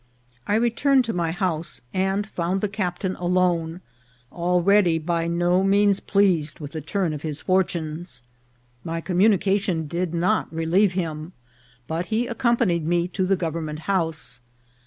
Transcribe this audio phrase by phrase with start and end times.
[0.47, 3.81] I returned to my house, and found the captain alone,
[4.31, 8.23] already by no means pleased with the turn of his fortunes.
[8.83, 11.33] My communication did not relieve him,
[11.87, 14.41] but he accompanied me to the Government House.